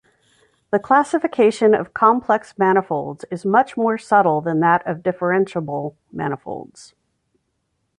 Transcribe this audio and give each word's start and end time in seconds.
The 0.71 0.79
classification 0.79 1.75
of 1.75 1.93
complex 1.93 2.57
manifolds 2.57 3.23
is 3.29 3.45
much 3.45 3.77
more 3.77 3.99
subtle 3.99 4.41
than 4.41 4.59
that 4.61 4.81
of 4.87 5.03
differentiable 5.03 5.93
manifolds. 6.11 6.95